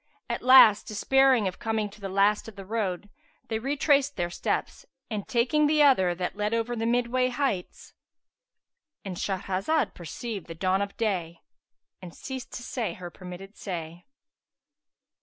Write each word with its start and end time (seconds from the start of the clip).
[FN#378] 0.29 0.35
At 0.35 0.41
last, 0.41 0.87
despairing 0.87 1.47
of 1.47 1.59
coming 1.59 1.87
to 1.87 2.01
the 2.01 2.09
last 2.09 2.47
of 2.47 2.55
the 2.55 2.65
road, 2.65 3.07
they 3.49 3.59
retraced 3.59 4.15
their 4.15 4.31
steps 4.31 4.83
and, 5.11 5.27
taking 5.27 5.67
the 5.67 5.83
other, 5.83 6.15
that 6.15 6.35
led 6.35 6.55
over 6.55 6.75
the 6.75 6.87
midway 6.87 7.29
heights,—And 7.29 9.15
Shahrazad 9.15 9.93
perceived 9.93 10.47
the 10.47 10.55
dawn 10.55 10.81
of 10.81 10.97
day 10.97 11.41
and 12.01 12.15
ceased 12.15 12.51
to 12.53 12.63
say 12.63 12.93
her 12.95 13.11
permitted 13.11 13.55
say. 13.55 14.07